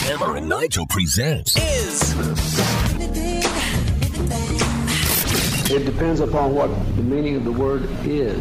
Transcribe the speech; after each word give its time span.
Hammer 0.00 0.36
and 0.36 0.48
Nigel 0.48 0.86
presents 0.86 1.56
Is 1.56 2.14
It 5.70 5.84
depends 5.84 6.20
upon 6.20 6.54
what 6.54 6.68
the 6.96 7.02
meaning 7.02 7.36
of 7.36 7.44
the 7.44 7.52
word 7.52 7.88
is. 8.04 8.40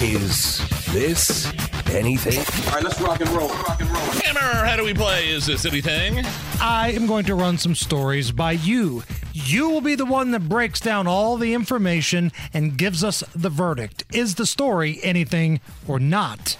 Is 0.00 0.58
this 0.92 1.46
anything? 1.90 2.38
All 2.68 2.74
right, 2.74 2.84
let's 2.84 3.00
rock 3.00 3.20
and 3.20 3.28
roll. 3.30 3.48
Rock 3.48 3.80
and 3.80 3.90
roll. 3.90 4.00
Hammer, 4.00 4.64
how 4.66 4.76
do 4.76 4.84
we 4.84 4.94
play? 4.94 5.28
Is 5.28 5.46
this 5.46 5.64
anything? 5.64 6.24
I 6.60 6.92
am 6.92 7.06
going 7.06 7.24
to 7.24 7.34
run 7.34 7.58
some 7.58 7.74
stories 7.74 8.30
by 8.30 8.52
you. 8.52 9.02
You 9.32 9.68
will 9.68 9.80
be 9.80 9.94
the 9.94 10.06
one 10.06 10.30
that 10.30 10.48
breaks 10.48 10.80
down 10.80 11.06
all 11.06 11.36
the 11.36 11.54
information 11.54 12.30
and 12.52 12.76
gives 12.76 13.02
us 13.02 13.24
the 13.34 13.50
verdict. 13.50 14.04
Is 14.12 14.36
the 14.36 14.46
story 14.46 15.00
anything 15.02 15.60
or 15.88 15.98
not? 15.98 16.56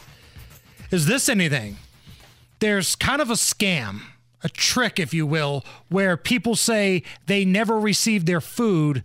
Is 0.91 1.07
this 1.07 1.29
anything? 1.29 1.77
There's 2.65 2.97
kind 2.97 3.21
of 3.21 3.29
a 3.29 3.35
scam, 3.35 4.01
a 4.43 4.49
trick, 4.49 4.99
if 4.99 5.13
you 5.13 5.27
will, 5.27 5.67
where 5.91 6.17
people 6.17 6.57
say 6.57 7.03
they 7.27 7.45
never 7.45 7.79
received 7.79 8.27
their 8.27 8.41
food 8.41 9.05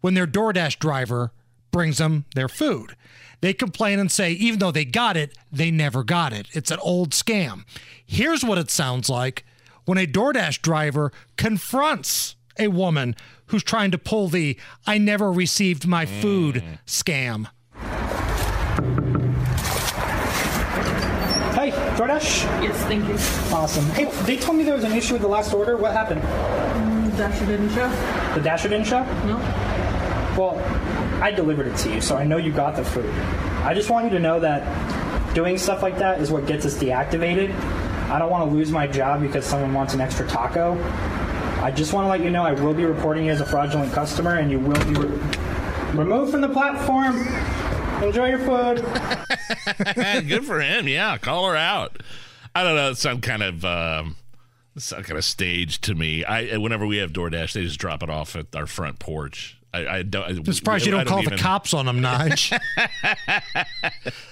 when 0.00 0.14
their 0.14 0.26
DoorDash 0.26 0.78
driver 0.78 1.30
brings 1.70 1.98
them 1.98 2.24
their 2.34 2.48
food. 2.48 2.96
They 3.42 3.52
complain 3.52 3.98
and 3.98 4.10
say, 4.10 4.32
even 4.32 4.58
though 4.58 4.70
they 4.70 4.86
got 4.86 5.18
it, 5.18 5.36
they 5.52 5.70
never 5.70 6.02
got 6.02 6.32
it. 6.32 6.46
It's 6.52 6.70
an 6.70 6.78
old 6.80 7.10
scam. 7.10 7.64
Here's 8.06 8.42
what 8.42 8.56
it 8.56 8.70
sounds 8.70 9.10
like 9.10 9.44
when 9.84 9.98
a 9.98 10.06
DoorDash 10.06 10.62
driver 10.62 11.12
confronts 11.36 12.36
a 12.58 12.68
woman 12.68 13.16
who's 13.48 13.62
trying 13.62 13.90
to 13.90 13.98
pull 13.98 14.30
the 14.30 14.58
I 14.86 14.96
never 14.96 15.30
received 15.30 15.86
my 15.86 16.06
food 16.06 16.54
mm. 16.54 16.78
scam. 16.86 17.48
DoorDash? 21.96 22.44
Yes, 22.62 22.76
thank 22.84 23.06
you. 23.06 23.14
Awesome. 23.54 23.84
Hey, 23.90 24.06
they 24.24 24.36
told 24.36 24.58
me 24.58 24.64
there 24.64 24.74
was 24.74 24.84
an 24.84 24.92
issue 24.92 25.12
with 25.12 25.22
the 25.22 25.28
last 25.28 25.52
order. 25.54 25.76
What 25.76 25.92
happened? 25.92 26.22
Mm, 26.22 27.10
the 27.12 27.16
Dasher 27.16 27.46
didn't 27.46 27.70
show. 27.70 27.88
The 28.34 28.40
Dasher 28.40 28.68
didn't 28.68 28.86
show? 28.86 29.04
No. 29.26 29.36
Well, 30.36 30.58
I 31.22 31.30
delivered 31.30 31.68
it 31.68 31.76
to 31.78 31.94
you, 31.94 32.00
so 32.00 32.16
I 32.16 32.24
know 32.24 32.36
you 32.36 32.52
got 32.52 32.74
the 32.74 32.84
food. 32.84 33.08
I 33.62 33.72
just 33.74 33.90
want 33.90 34.06
you 34.06 34.10
to 34.10 34.18
know 34.18 34.40
that 34.40 35.34
doing 35.34 35.56
stuff 35.56 35.82
like 35.82 35.98
that 35.98 36.20
is 36.20 36.30
what 36.32 36.46
gets 36.46 36.66
us 36.66 36.74
deactivated. 36.76 37.54
I 38.10 38.18
don't 38.18 38.30
want 38.30 38.50
to 38.50 38.54
lose 38.56 38.70
my 38.72 38.86
job 38.88 39.20
because 39.22 39.44
someone 39.46 39.72
wants 39.72 39.94
an 39.94 40.00
extra 40.00 40.26
taco. 40.26 40.72
I 41.62 41.70
just 41.70 41.92
want 41.92 42.06
to 42.06 42.08
let 42.10 42.20
you 42.22 42.30
know 42.30 42.42
I 42.42 42.52
will 42.52 42.74
be 42.74 42.84
reporting 42.84 43.26
you 43.26 43.32
as 43.32 43.40
a 43.40 43.46
fraudulent 43.46 43.92
customer 43.92 44.34
and 44.34 44.50
you 44.50 44.58
will 44.58 44.84
be 44.84 44.94
re- 44.94 45.18
removed 45.94 46.32
from 46.32 46.40
the 46.40 46.48
platform. 46.48 47.24
Enjoy 48.04 48.28
your 48.28 48.38
food. 48.38 48.84
Good 50.28 50.44
for 50.44 50.60
him. 50.60 50.86
Yeah, 50.88 51.16
call 51.18 51.48
her 51.48 51.56
out. 51.56 52.02
I 52.54 52.62
don't 52.62 52.76
know. 52.76 52.90
It 52.90 52.98
sounds 52.98 53.24
kind 53.24 53.42
of 53.42 53.64
um, 53.64 54.16
it 54.76 54.82
sounds 54.82 55.06
kind 55.06 55.18
of 55.18 55.24
staged 55.24 55.84
to 55.84 55.94
me. 55.94 56.24
I 56.24 56.58
whenever 56.58 56.86
we 56.86 56.98
have 56.98 57.12
DoorDash, 57.12 57.54
they 57.54 57.62
just 57.62 57.80
drop 57.80 58.02
it 58.02 58.10
off 58.10 58.36
at 58.36 58.54
our 58.54 58.66
front 58.66 58.98
porch. 58.98 59.58
I, 59.72 59.88
I 59.88 60.02
don't. 60.02 60.46
I'm 60.46 60.52
surprised 60.52 60.84
you 60.84 60.92
don't, 60.92 61.00
I 61.00 61.04
call 61.04 61.22
the 61.22 61.36
cops 61.36 61.72
on 61.72 61.86
them, 61.86 62.00
Nige. 62.00 62.56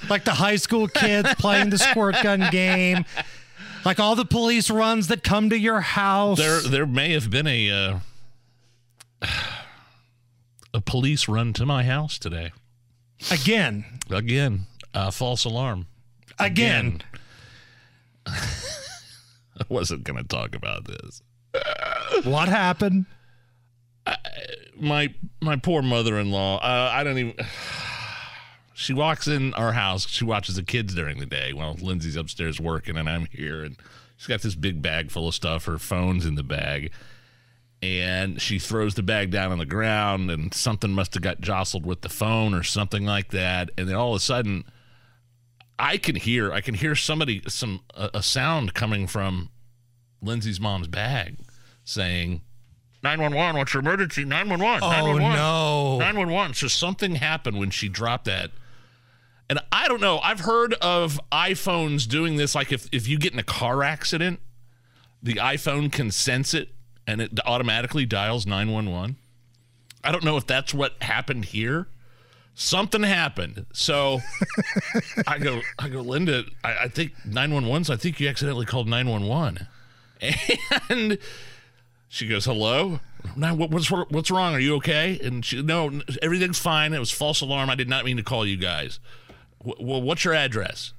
like 0.10 0.25
the 0.25 0.34
high 0.34 0.56
school 0.56 0.87
kids 0.87 1.34
playing 1.34 1.71
the 1.71 1.78
squirt 1.78 2.16
gun 2.22 2.49
game. 2.50 3.04
Like 3.84 3.99
all 3.99 4.15
the 4.15 4.25
police 4.25 4.71
runs 4.71 5.09
that 5.09 5.25
come 5.25 5.50
to 5.50 5.59
your 5.59 5.81
house. 5.81 6.39
There, 6.39 6.60
there 6.60 6.87
may 6.87 7.12
have 7.12 7.31
been 7.31 7.47
a 7.49 7.71
uh, 7.71 7.99
a 10.75 10.81
police 10.81 11.27
run 11.27 11.53
to 11.54 11.66
my 11.66 11.83
house 11.84 12.19
today. 12.19 12.53
Again. 13.31 13.84
Again, 14.10 14.66
uh, 14.94 15.10
false 15.10 15.44
alarm. 15.44 15.87
Again. 16.38 17.03
I 18.27 19.65
wasn't 19.69 20.05
going 20.05 20.19
to 20.19 20.27
talk 20.27 20.55
about 20.55 20.84
this. 20.87 21.22
What 22.25 22.49
happened? 22.49 23.06
my 24.77 25.15
my 25.41 25.56
poor 25.56 25.83
mother-in-law 25.83 26.56
uh, 26.56 26.91
i 26.93 27.05
don't 27.05 27.19
even 27.19 27.34
she 28.75 28.93
walks 28.93 29.28
in 29.28 29.54
our 29.54 29.72
house 29.72 30.09
she 30.09 30.25
watches 30.25 30.56
the 30.56 30.62
kids 30.62 30.94
during 30.94 31.19
the 31.19 31.27
day 31.27 31.53
while 31.53 31.75
lindsay's 31.81 32.16
upstairs 32.16 32.60
working 32.60 32.97
and 32.97 33.09
i'm 33.09 33.27
here 33.27 33.62
and 33.62 33.77
she's 34.16 34.27
got 34.27 34.43
this 34.43 34.54
big 34.54 34.83
bag 34.83 35.10
full 35.10 35.28
of 35.28 35.34
stuff 35.34 35.66
her 35.66 35.78
phone's 35.78 36.27
in 36.27 36.34
the 36.34 36.43
bag 36.43 36.91
and 37.82 38.41
she 38.41 38.59
throws 38.60 38.94
the 38.94 39.03
bag 39.03 39.31
down 39.31 39.50
on 39.50 39.59
the 39.59 39.66
ground 39.66 40.31
and 40.31 40.54
something 40.54 40.93
must 40.93 41.15
have 41.15 41.22
got 41.22 41.41
jostled 41.41 41.84
with 41.84 42.03
the 42.03 42.09
phone 42.09 42.54
or 42.54 42.62
something 42.62 43.04
like 43.04 43.31
that 43.32 43.70
and 43.76 43.88
then 43.88 43.97
all 43.97 44.12
of 44.12 44.16
a 44.16 44.20
sudden 44.20 44.65
i 45.78 45.97
can 45.97 46.15
hear 46.15 46.53
i 46.53 46.60
can 46.60 46.75
hear 46.75 46.94
somebody 46.94 47.42
some 47.48 47.81
a, 47.94 48.10
a 48.15 48.22
sound 48.22 48.72
coming 48.72 49.06
from 49.06 49.50
lindsay's 50.22 50.60
mom's 50.60 50.87
bag 50.87 51.37
saying 51.84 52.41
911, 53.03 53.59
what's 53.59 53.75
your 53.75 53.81
emergency? 53.81 54.25
911. 54.25 54.81
Oh, 54.81 54.88
911. 54.88 55.37
no. 55.37 55.98
911. 55.98 56.54
So 56.54 56.69
something 56.69 57.16
happened 57.16 57.59
when 57.59 57.71
she 57.71 57.88
dropped 57.88 58.26
that. 58.26 58.53
And 59.50 59.59
I 59.72 59.88
don't 59.88 60.00
know. 60.00 60.21
I've 60.21 60.41
heard 60.41 60.75
of 60.75 61.21
iPhones 61.32 62.06
doing 62.06 62.37
this. 62.37 62.54
Like 62.54 62.71
if, 62.71 62.88
if 62.92 63.09
you 63.09 63.19
get 63.19 63.32
in 63.32 63.41
a 63.41 63.44
car 63.44 63.82
accident, 63.82 64.38
the 65.21 65.34
iPhone 65.34 65.91
can 65.91 66.12
sense 66.12 66.54
it 66.54 66.69
and 67.07 67.21
it 67.21 67.39
automatically 67.47 68.07
dials 68.07 68.47
911. 68.47 69.17
I 70.05 70.13
don't 70.13 70.25
know 70.25 70.37
if 70.37 70.47
that's 70.47 70.75
what 70.75 71.03
happened 71.03 71.47
here. 71.47 71.89
Something 72.55 73.03
happened. 73.03 73.67
So 73.73 74.21
I 75.27 75.39
go, 75.39 75.61
I 75.79 75.89
go, 75.89 76.01
Linda, 76.01 76.45
I, 76.63 76.85
I 76.85 76.89
think 76.89 77.13
911's, 77.27 77.89
I 77.89 77.97
think 77.97 78.21
you 78.21 78.29
accidentally 78.29 78.67
called 78.67 78.89
911. 78.89 79.67
And 80.89 81.19
she 82.09 82.29
goes, 82.29 82.45
"Hello, 82.45 83.01
now 83.34 83.55
what, 83.55 83.71
what's 83.71 83.91
what's 83.91 84.31
wrong? 84.31 84.55
Are 84.55 84.61
you 84.61 84.77
okay?" 84.77 85.19
And 85.21 85.43
she, 85.45 85.63
"No, 85.63 86.01
everything's 86.21 86.59
fine. 86.59 86.93
It 86.93 86.99
was 86.99 87.11
false 87.11 87.41
alarm. 87.41 87.71
I 87.71 87.75
did 87.75 87.89
not 87.89 88.05
mean 88.05 88.19
to 88.19 88.23
call 88.23 88.47
you 88.47 88.59
guys. 88.59 89.01
W- 89.65 89.84
well, 89.84 90.03
what's 90.03 90.25
your 90.25 90.34
address?" 90.34 90.93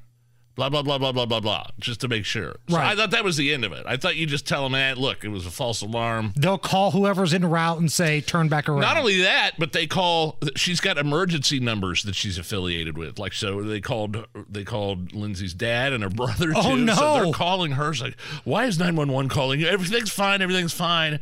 Blah 0.56 0.69
blah 0.69 0.84
blah 0.84 1.00
blah 1.00 1.12
blah 1.12 1.25
blah 1.25 1.40
blah. 1.40 1.66
Just 1.80 2.02
to 2.02 2.08
make 2.08 2.25
sure. 2.25 2.58
So 2.69 2.78
Right. 2.78 2.91
I 2.91 2.96
thought 2.96 3.09
that 3.12 3.24
was 3.24 3.38
the 3.38 3.52
end 3.52 3.66
of 3.66 3.72
it. 3.72 3.86
I 3.88 3.97
thought 3.97 4.16
you 4.16 4.28
just 4.28 4.47
tell 4.47 4.64
them, 4.64 4.74
"Man, 4.74 4.97
look, 4.97 5.24
it 5.24 5.30
was 5.30 5.47
a 5.47 5.50
false 5.50 5.81
alarm." 5.81 6.34
They'll 6.36 6.59
call 6.59 6.91
whoever's 6.91 7.34
en 7.34 7.46
route 7.46 7.80
and 7.80 7.91
say, 7.91 8.22
turn 8.22 8.50
back 8.50 8.69
around. 8.69 8.81
Not 8.81 8.97
only 8.97 9.22
that, 9.22 9.53
but 9.58 9.74
they 9.74 9.88
call. 9.88 10.38
She's 10.56 10.80
got 10.80 11.00
emergency 11.00 11.59
numbers 11.59 12.03
that 12.03 12.14
she's 12.14 12.38
affiliated 12.38 12.97
with. 12.97 13.18
Like 13.18 13.34
so, 13.34 13.64
they 13.64 13.81
called. 13.81 14.28
They 14.47 14.64
called 14.64 15.14
Lindsay's 15.14 15.56
dad 15.56 15.91
and 15.91 16.03
her 16.03 16.09
brother 16.09 16.53
oh, 16.56 16.62
too. 16.62 16.70
Oh, 16.70 16.75
no. 16.75 16.94
So 16.94 17.24
they're 17.24 17.34
calling 17.34 17.72
her. 17.72 17.90
It's 17.90 18.02
like, 18.02 18.20
why 18.44 18.66
is 18.66 18.78
nine 18.78 18.96
one 18.96 19.12
one 19.12 19.30
calling 19.30 19.59
you? 19.59 19.68
Everything's 19.68 20.12
fine. 20.12 20.41
Everything's 20.41 20.74
fine. 20.74 21.20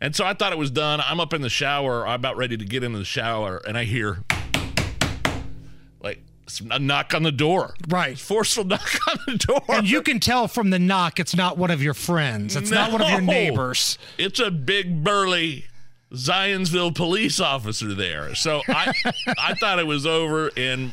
And 0.00 0.14
so 0.14 0.26
I 0.26 0.34
thought 0.34 0.52
it 0.52 0.58
was 0.58 0.70
done. 0.70 1.00
I'm 1.00 1.20
up 1.20 1.32
in 1.32 1.40
the 1.40 1.48
shower. 1.48 2.06
I'm 2.06 2.16
about 2.16 2.36
ready 2.36 2.58
to 2.58 2.64
get 2.66 2.84
into 2.84 2.98
the 2.98 3.04
shower, 3.06 3.62
and 3.66 3.78
I 3.78 3.84
hear 3.84 4.18
a 6.70 6.78
knock 6.78 7.14
on 7.14 7.22
the 7.22 7.32
door. 7.32 7.74
Right. 7.88 8.18
Forceful 8.18 8.64
knock 8.64 8.90
on 9.10 9.18
the 9.26 9.38
door. 9.38 9.62
and 9.68 9.88
you 9.88 10.02
can 10.02 10.20
tell 10.20 10.48
from 10.48 10.70
the 10.70 10.78
knock 10.78 11.18
it's 11.20 11.34
not 11.34 11.58
one 11.58 11.70
of 11.70 11.82
your 11.82 11.94
friends. 11.94 12.56
It's 12.56 12.70
not 12.70 12.92
one 12.92 13.02
of 13.02 13.08
your 13.10 13.20
neighbors. 13.20 13.98
It's 14.18 14.40
a 14.40 14.50
big 14.50 15.02
burly 15.04 15.66
Zionsville 16.12 16.94
police 16.94 17.40
officer 17.40 17.92
there. 17.92 18.34
So 18.34 18.62
I 18.68 18.92
I 19.38 19.54
thought 19.54 19.78
it 19.78 19.86
was 19.86 20.06
over, 20.06 20.50
and 20.56 20.92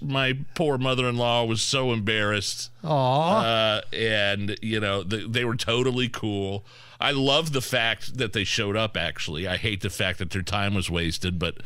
my 0.00 0.38
poor 0.54 0.78
mother-in-law 0.78 1.44
was 1.44 1.60
so 1.60 1.92
embarrassed. 1.92 2.70
Aw. 2.84 3.38
Uh, 3.40 3.80
and 3.92 4.56
you 4.62 4.78
know 4.80 5.02
they, 5.02 5.26
they 5.26 5.44
were 5.44 5.56
totally 5.56 6.08
cool. 6.08 6.64
I 7.00 7.12
love 7.12 7.52
the 7.52 7.62
fact 7.62 8.18
that 8.18 8.32
they 8.32 8.44
showed 8.44 8.76
up. 8.76 8.96
Actually, 8.96 9.48
I 9.48 9.56
hate 9.56 9.80
the 9.80 9.90
fact 9.90 10.18
that 10.18 10.30
their 10.30 10.42
time 10.42 10.74
was 10.74 10.88
wasted, 10.90 11.38
but 11.38 11.56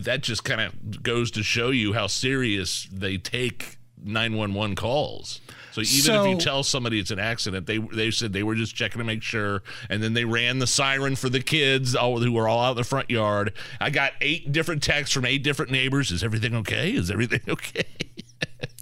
that 0.00 0.22
just 0.22 0.44
kind 0.44 0.60
of 0.60 1.02
goes 1.02 1.30
to 1.32 1.42
show 1.42 1.70
you 1.70 1.92
how 1.92 2.06
serious 2.06 2.88
they 2.92 3.16
take 3.18 3.78
911 4.04 4.76
calls. 4.76 5.40
So 5.72 5.80
even 5.80 6.14
if 6.14 6.26
you 6.26 6.36
tell 6.36 6.62
somebody 6.62 6.98
it's 6.98 7.10
an 7.10 7.18
accident, 7.18 7.66
they 7.66 7.78
they 7.78 8.10
said 8.10 8.34
they 8.34 8.42
were 8.42 8.54
just 8.54 8.74
checking 8.74 8.98
to 8.98 9.04
make 9.04 9.22
sure, 9.22 9.62
and 9.88 10.02
then 10.02 10.12
they 10.12 10.26
ran 10.26 10.58
the 10.58 10.66
siren 10.66 11.16
for 11.16 11.30
the 11.30 11.40
kids, 11.40 11.96
all 11.96 12.20
who 12.20 12.30
were 12.30 12.46
all 12.46 12.62
out 12.62 12.72
in 12.72 12.76
the 12.76 12.84
front 12.84 13.10
yard. 13.10 13.54
I 13.80 13.88
got 13.88 14.12
eight 14.20 14.52
different 14.52 14.82
texts 14.82 15.14
from 15.14 15.24
eight 15.24 15.42
different 15.42 15.70
neighbors. 15.72 16.12
Is 16.12 16.22
everything 16.22 16.54
okay? 16.56 16.90
Is 16.92 17.10
everything 17.10 17.40
okay? 17.48 17.86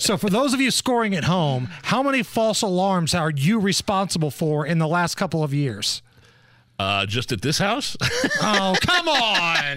So, 0.01 0.17
for 0.17 0.31
those 0.31 0.53
of 0.53 0.61
you 0.61 0.71
scoring 0.71 1.15
at 1.15 1.25
home, 1.25 1.69
how 1.85 2.03
many 2.03 2.23
false 2.23 2.63
alarms 2.63 3.15
are 3.15 3.31
you 3.31 3.61
responsible 3.61 4.31
for 4.31 4.67
in 4.67 4.79
the 4.79 4.89
last 4.89 5.15
couple 5.15 5.45
of 5.45 5.55
years? 5.55 6.03
Uh, 6.81 7.05
just 7.05 7.31
at 7.31 7.43
this 7.43 7.59
house? 7.59 7.95
Oh, 8.43 8.75
come 8.81 9.07
on. 9.07 9.77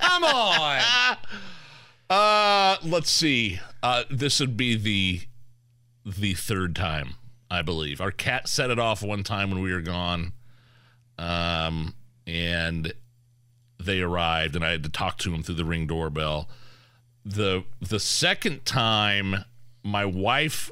come 0.00 0.24
on. 0.24 0.80
Uh, 2.10 2.76
let's 2.82 3.08
see. 3.08 3.60
Uh, 3.84 4.02
this 4.10 4.40
would 4.40 4.56
be 4.56 4.74
the 4.74 5.20
the 6.04 6.34
third 6.34 6.74
time, 6.74 7.14
I 7.48 7.62
believe. 7.62 8.00
Our 8.00 8.10
cat 8.10 8.48
set 8.48 8.70
it 8.70 8.80
off 8.80 9.00
one 9.00 9.22
time 9.22 9.50
when 9.50 9.62
we 9.62 9.72
were 9.72 9.80
gone, 9.80 10.32
um, 11.18 11.94
and 12.26 12.92
they 13.78 14.00
arrived, 14.00 14.56
and 14.56 14.64
I 14.64 14.72
had 14.72 14.82
to 14.82 14.90
talk 14.90 15.18
to 15.18 15.32
him 15.32 15.44
through 15.44 15.54
the 15.54 15.64
ring 15.64 15.86
doorbell. 15.86 16.48
the 17.24 17.62
The 17.80 18.00
second 18.00 18.64
time, 18.64 19.44
my 19.84 20.04
wife 20.04 20.68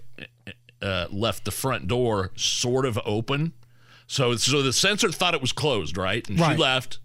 uh, 0.83 1.07
left 1.13 1.45
the 1.45 1.53
front 1.53 1.87
door 1.87 2.33
sort 2.35 2.85
of 2.85 2.99
open, 3.05 3.53
so 4.07 4.37
so 4.37 4.63
the 4.63 4.73
sensor 4.73 5.11
thought 5.11 5.35
it 5.35 5.41
was 5.41 5.53
closed, 5.53 5.97
right? 5.97 6.29
And 6.29 6.39
Right. 6.39 6.57
she 6.57 6.63
left. 6.63 6.99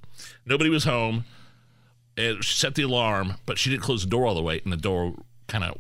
Nobody 0.45 0.69
was 0.69 0.83
home 0.85 1.25
and 2.17 2.43
she 2.43 2.53
set 2.55 2.75
the 2.75 2.83
alarm, 2.83 3.35
but 3.45 3.57
she 3.57 3.69
didn't 3.69 3.83
close 3.83 4.03
the 4.03 4.09
door 4.09 4.25
all 4.27 4.35
the 4.35 4.41
way, 4.41 4.59
and 4.63 4.71
the 4.73 4.77
door 4.77 5.15
kind 5.47 5.63
of 5.63 5.77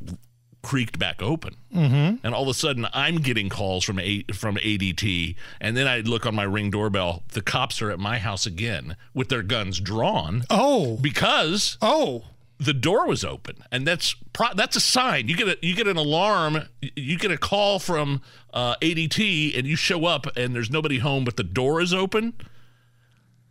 creaked 0.63 0.97
back 0.99 1.21
open. 1.21 1.55
Mm-hmm. 1.75 2.17
And 2.25 2.33
all 2.35 2.43
of 2.43 2.47
a 2.47 2.53
sudden, 2.53 2.87
I'm 2.93 3.17
getting 3.17 3.49
calls 3.49 3.83
from 3.83 3.99
a- 3.99 4.23
from 4.33 4.57
ADT, 4.57 5.35
and 5.59 5.75
then 5.75 5.87
I 5.87 5.99
look 6.01 6.25
on 6.25 6.35
my 6.35 6.43
ring 6.43 6.69
doorbell. 6.69 7.23
The 7.33 7.41
cops 7.41 7.81
are 7.81 7.89
at 7.91 7.99
my 7.99 8.19
house 8.19 8.45
again 8.45 8.95
with 9.13 9.29
their 9.29 9.41
guns 9.43 9.79
drawn 9.79 10.43
Oh. 10.49 10.97
because 10.97 11.77
Oh. 11.81 12.25
The 12.61 12.73
door 12.73 13.07
was 13.07 13.25
open, 13.25 13.55
and 13.71 13.87
that's 13.87 14.13
pro- 14.33 14.53
that's 14.53 14.75
a 14.75 14.79
sign. 14.79 15.27
You 15.27 15.35
get 15.35 15.47
a 15.47 15.57
you 15.65 15.75
get 15.75 15.87
an 15.87 15.97
alarm, 15.97 16.59
you 16.95 17.17
get 17.17 17.31
a 17.31 17.37
call 17.37 17.79
from 17.79 18.21
uh, 18.53 18.75
ADT, 18.75 19.57
and 19.57 19.65
you 19.65 19.75
show 19.75 20.05
up, 20.05 20.27
and 20.37 20.53
there's 20.53 20.69
nobody 20.69 20.99
home, 20.99 21.25
but 21.25 21.37
the 21.37 21.43
door 21.43 21.81
is 21.81 21.91
open. 21.91 22.33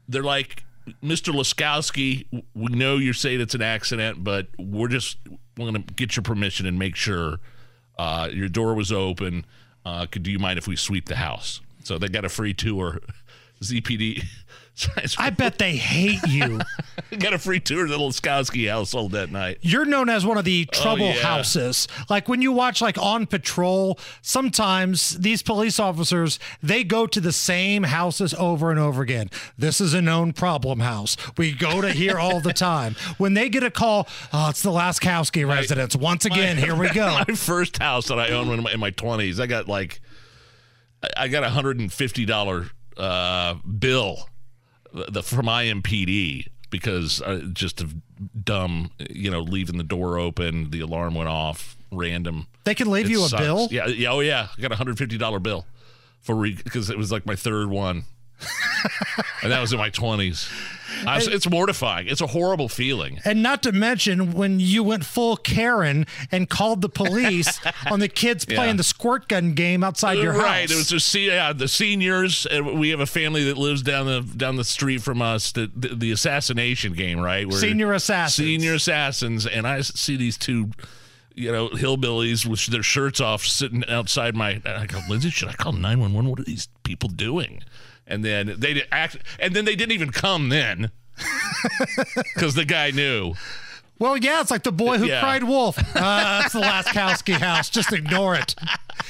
They're 0.08 0.22
like, 0.22 0.62
Mr. 1.02 1.34
Laskowski, 1.34 2.26
we 2.54 2.72
know 2.72 2.98
you're 2.98 3.12
saying 3.12 3.40
it's 3.40 3.54
an 3.54 3.62
accident, 3.62 4.22
but 4.22 4.46
we're 4.58 4.88
just 4.88 5.18
we're 5.58 5.66
gonna 5.66 5.80
get 5.80 6.14
your 6.14 6.22
permission 6.22 6.64
and 6.64 6.78
make 6.78 6.94
sure 6.94 7.40
uh, 7.98 8.28
your 8.32 8.48
door 8.48 8.74
was 8.74 8.92
open. 8.92 9.44
Uh, 9.84 10.06
could 10.06 10.22
do 10.22 10.30
you 10.30 10.38
mind 10.38 10.56
if 10.56 10.68
we 10.68 10.76
sweep 10.76 11.06
the 11.06 11.16
house? 11.16 11.60
So 11.82 11.98
they 11.98 12.08
got 12.08 12.24
a 12.24 12.28
free 12.28 12.54
tour. 12.54 13.00
ZPD. 13.60 14.24
I 15.18 15.30
bet 15.30 15.58
they 15.58 15.76
hate 15.76 16.26
you. 16.26 16.60
got 17.18 17.34
a 17.34 17.38
free 17.38 17.60
tour 17.60 17.84
of 17.84 17.90
the 17.90 17.98
Laskowski 17.98 18.70
household 18.70 19.12
that 19.12 19.30
night. 19.30 19.58
You're 19.60 19.84
known 19.84 20.08
as 20.08 20.24
one 20.24 20.38
of 20.38 20.44
the 20.46 20.64
trouble 20.66 21.04
Oh, 21.04 21.08
yeah. 21.08 21.20
houses. 21.22 21.86
Like 22.08 22.28
when 22.28 22.40
you 22.40 22.52
watch 22.52 22.80
like 22.80 22.96
on 22.96 23.26
patrol, 23.26 23.98
sometimes 24.22 25.18
these 25.18 25.42
police 25.42 25.78
officers, 25.78 26.38
they 26.62 26.82
go 26.82 27.06
to 27.06 27.20
the 27.20 27.32
same 27.32 27.82
houses 27.82 28.32
over 28.34 28.70
and 28.70 28.80
over 28.80 29.02
again. 29.02 29.28
This 29.58 29.80
is 29.80 29.92
a 29.92 30.00
known 30.00 30.32
problem 30.32 30.80
house. 30.80 31.16
We 31.36 31.52
go 31.52 31.82
to 31.82 31.92
here 31.92 32.18
all 32.18 32.40
the 32.40 32.52
time. 32.54 32.94
When 33.18 33.34
they 33.34 33.48
get 33.50 33.62
a 33.62 33.70
call, 33.70 34.08
oh, 34.32 34.48
it's 34.48 34.62
the 34.62 34.70
Laskowski 34.70 35.46
residence. 35.46 35.94
Once 35.94 36.24
again, 36.24 36.56
here 36.56 36.74
we 36.74 36.88
go. 36.94 37.22
My 37.28 37.34
first 37.34 37.78
house 37.82 38.08
that 38.08 38.18
I 38.18 38.30
owned 38.30 38.50
in 38.50 38.62
my, 38.62 38.72
in 38.72 38.80
my 38.80 38.92
20s, 38.92 39.40
I 39.40 39.46
got 39.46 39.68
like, 39.68 40.00
I- 41.02 41.24
I 41.24 41.28
got 41.28 41.44
a 41.44 41.50
hundred 41.50 41.78
and 41.80 41.92
fifty 41.92 42.24
dollar 42.24 42.70
uh, 42.96 43.54
bill 43.54 44.28
the, 44.92 45.22
from 45.22 45.46
IMPD 45.46 46.48
because 46.70 47.20
uh, 47.22 47.42
just 47.52 47.80
of 47.80 47.94
dumb, 48.44 48.90
you 49.10 49.30
know, 49.30 49.40
leaving 49.40 49.76
the 49.76 49.84
door 49.84 50.18
open, 50.18 50.70
the 50.70 50.80
alarm 50.80 51.14
went 51.14 51.28
off, 51.28 51.76
random. 51.90 52.46
They 52.64 52.74
can 52.74 52.90
leave 52.90 53.06
It 53.06 53.12
you 53.12 53.24
a 53.24 53.28
bill? 53.30 53.68
Yeah, 53.70 53.86
yeah, 53.86 54.10
oh 54.10 54.20
yeah, 54.20 54.48
I 54.56 54.60
got 54.60 54.72
a 54.72 54.76
hundred 54.76 54.98
fifty 54.98 55.18
dollar 55.18 55.38
bill 55.40 55.66
for 56.20 56.40
because 56.42 56.90
it 56.90 56.98
was 56.98 57.10
like 57.10 57.26
my 57.26 57.36
third 57.36 57.68
one, 57.70 58.04
and 59.42 59.52
that 59.52 59.60
was 59.60 59.72
in 59.72 59.78
my 59.78 59.90
twenties. 59.90 60.48
I 61.06 61.16
was, 61.16 61.28
it's 61.28 61.48
mortifying. 61.48 62.08
It's 62.08 62.20
a 62.20 62.26
horrible 62.26 62.68
feeling. 62.68 63.20
And 63.24 63.42
not 63.42 63.62
to 63.62 63.72
mention 63.72 64.32
when 64.32 64.58
you 64.60 64.82
went 64.82 65.04
full 65.06 65.36
Karen 65.36 66.04
and 66.32 66.50
called 66.50 66.82
the 66.82 66.88
police 66.88 67.60
on 67.90 68.00
the 68.00 68.08
kids 68.08 68.44
Yeah. 68.48 68.56
playing 68.56 68.76
the 68.76 68.82
squirt 68.82 69.28
gun 69.28 69.52
game 69.52 69.84
outside 69.84 70.18
your 70.18 70.32
right. 70.32 70.38
house. 70.40 70.46
Right. 70.48 70.70
It 70.70 70.94
was 70.94 71.12
the, 71.12 71.20
yeah, 71.20 71.52
the 71.52 71.68
seniors. 71.68 72.44
And 72.44 72.78
we 72.78 72.90
have 72.90 73.00
a 73.00 73.06
family 73.06 73.44
that 73.44 73.56
lives 73.56 73.82
down 73.82 74.06
the 74.06 74.20
down 74.36 74.56
the 74.56 74.64
street 74.64 75.00
from 75.00 75.22
us. 75.22 75.52
The, 75.52 75.70
the, 75.74 75.94
the 75.94 76.10
assassination 76.12 76.92
game, 76.92 77.20
right? 77.20 77.46
Where- 77.46 77.58
Senior 77.58 77.92
assassins. 77.92 78.44
Senior 78.46 78.74
assassins. 78.74 79.46
And 79.46 79.66
I 79.68 79.80
see 79.82 80.16
these 80.16 80.36
two, 80.36 80.70
you 81.34 81.52
know, 81.52 81.68
hillbillies 81.68 82.44
with 82.44 82.66
their 82.66 82.82
shirts 82.82 83.20
off, 83.20 83.44
sitting 83.46 83.84
outside 83.88 84.34
my. 84.34 84.60
I 84.66 84.86
go, 84.86 85.00
Lindsay, 85.08 85.30
should 85.30 85.48
I 85.48 85.52
call 85.52 85.72
nine 85.72 86.00
one 86.00 86.12
one? 86.12 86.28
What 86.28 86.40
are 86.40 86.44
these 86.44 86.68
people 86.82 87.08
doing? 87.08 87.62
And 88.10 88.24
then 88.24 88.54
they 88.58 88.74
did 88.74 88.86
act, 88.92 89.16
and 89.38 89.54
then 89.54 89.64
they 89.64 89.76
didn't 89.76 89.92
even 89.92 90.10
come 90.10 90.48
then, 90.50 90.90
because 92.34 92.54
the 92.54 92.64
guy 92.64 92.90
knew. 92.90 93.34
Well, 93.98 94.16
yeah, 94.16 94.40
it's 94.40 94.50
like 94.50 94.62
the 94.62 94.72
boy 94.72 94.98
who 94.98 95.06
Yeah. 95.06 95.20
cried 95.20 95.44
wolf. 95.44 95.78
Uh, 95.94 96.40
that's 96.42 96.54
the 96.54 96.60
Laskowski 96.60 97.34
house. 97.34 97.68
Just 97.70 97.92
ignore 97.92 98.34
it. 98.34 98.54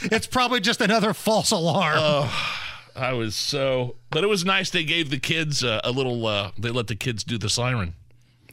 It's 0.02 0.26
probably 0.26 0.61
just 0.61 0.81
another 0.81 1.14
false 1.14 1.50
alarm. 1.50 1.97
Oh. 1.99 2.56
I 2.97 3.12
was 3.12 3.37
so, 3.37 3.97
but 4.11 4.25
it 4.25 4.26
was 4.26 4.44
nice. 4.44 4.69
They 4.70 4.82
gave 4.85 5.11
the 5.11 5.19
kids 5.19 5.62
uh, 5.64 5.81
a 5.85 5.93
little. 5.93 6.26
Uh, 6.26 6.50
they 6.58 6.70
let 6.70 6.88
the 6.88 6.97
kids 6.97 7.23
do 7.25 7.38
the 7.38 7.49
siren. 7.49 7.94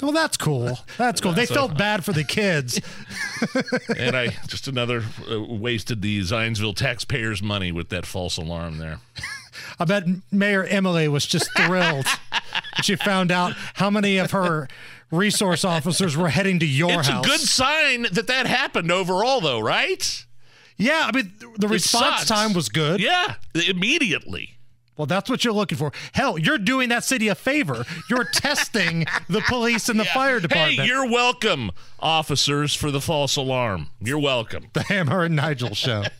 well, 0.02 0.12
that's 0.12 0.38
cool. 0.38 0.78
That's 0.98 1.20
cool. 1.20 1.34
They 1.34 1.48
So- 1.48 1.56
felt 1.56 1.78
bad 1.78 2.06
for 2.06 2.14
the 2.14 2.24
kids. 2.24 2.80
and 3.98 4.16
I 4.16 4.28
just 4.48 4.68
another 4.68 5.04
uh, 5.30 5.42
wasted 5.42 6.02
the 6.04 6.20
Zionsville 6.22 6.76
taxpayers' 6.76 7.42
money 7.42 7.72
with 7.72 7.90
that 7.90 8.06
false 8.06 8.38
alarm 8.38 8.78
there. 8.78 9.00
I 9.80 9.86
bet 9.86 10.04
Mayor 10.32 10.64
Emily 10.64 11.08
was 11.08 11.26
just 11.26 11.50
thrilled 11.58 12.06
when 12.32 12.84
she 12.84 12.96
found 12.96 13.32
out 13.32 13.54
how 13.76 13.90
many 13.90 14.18
of 14.18 14.32
her 14.32 14.68
resource 15.12 15.64
officers 15.64 16.18
were 16.18 16.30
heading 16.30 16.60
to 16.60 16.66
your 16.66 17.00
it's 17.00 17.08
house. 17.08 17.26
a 17.26 17.30
good 17.30 17.40
sign 17.40 18.04
that 18.12 18.28
that 18.28 18.46
happened 18.48 18.92
overall, 18.92 19.40
though, 19.42 19.60
right? 19.60 20.26
yeah, 20.78 21.10
I 21.12 21.16
mean, 21.16 21.34
the 21.58 21.68
It 21.68 21.72
response 21.72 22.18
sucks. 22.18 22.28
time 22.28 22.54
was 22.54 22.70
good. 22.70 23.00
Yeah, 23.00 23.36
immediately. 23.68 24.54
Well, 24.96 25.06
that's 25.06 25.30
what 25.30 25.44
you're 25.44 25.54
looking 25.54 25.78
for. 25.78 25.92
Hell, 26.14 26.40
you're 26.40 26.58
doing 26.58 26.90
that 26.90 27.04
city 27.04 27.28
a 27.28 27.36
favor. 27.36 27.86
You're 28.10 28.24
testing 28.34 29.06
the 29.30 29.42
police 29.42 29.90
and 29.90 30.00
the 30.00 30.06
Yeah. 30.06 30.14
fire 30.14 30.40
department. 30.40 30.80
Hey, 30.82 30.88
you're 30.88 31.08
welcome, 31.08 31.72
officers, 32.00 32.74
for 32.74 32.90
the 32.90 33.00
false 33.00 33.36
alarm. 33.36 33.90
You're 34.02 34.18
welcome. 34.20 34.66
the 34.74 34.82
Hammer 34.84 35.24
and 35.24 35.36
Nigel 35.36 35.76
show. 35.76 36.04